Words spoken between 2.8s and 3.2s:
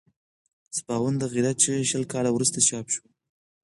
شوه.